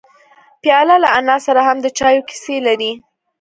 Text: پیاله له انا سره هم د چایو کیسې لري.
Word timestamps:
پیاله 0.61 0.95
له 1.03 1.09
انا 1.17 1.35
سره 1.45 1.61
هم 1.67 1.77
د 1.81 1.87
چایو 1.97 2.27
کیسې 2.29 2.55
لري. 2.67 2.91